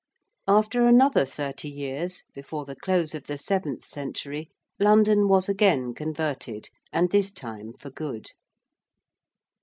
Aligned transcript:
After 0.47 0.87
another 0.87 1.25
thirty 1.27 1.69
years, 1.69 2.23
before 2.33 2.65
the 2.65 2.75
close 2.75 3.13
of 3.13 3.25
the 3.27 3.37
seventh 3.37 3.83
century, 3.83 4.49
London 4.79 5.27
was 5.27 5.47
again 5.47 5.93
converted: 5.93 6.69
and 6.91 7.11
this 7.11 7.31
time 7.31 7.73
for 7.73 7.91
good. 7.91 8.31